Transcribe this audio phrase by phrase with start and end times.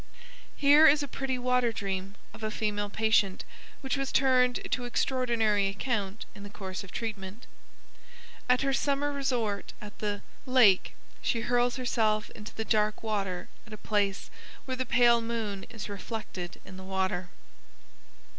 [0.55, 3.45] "_Here is a pretty water dream of a female patient,
[3.81, 7.45] which was turned to extraordinary account in the course of treatment.
[8.49, 10.23] _At her summer resort at the...
[10.47, 14.31] Lake, she hurls herself into the dark water at a place
[14.65, 17.29] where the pale moon is reflected in the water.